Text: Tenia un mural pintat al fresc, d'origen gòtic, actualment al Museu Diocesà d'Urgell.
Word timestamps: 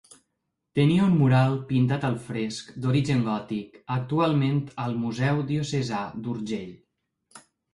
Tenia 0.77 1.03
un 1.07 1.11
mural 1.17 1.57
pintat 1.71 2.07
al 2.09 2.17
fresc, 2.29 2.71
d'origen 2.85 3.21
gòtic, 3.29 3.77
actualment 3.99 4.59
al 4.87 4.97
Museu 5.05 5.45
Diocesà 5.53 6.01
d'Urgell. 6.25 6.75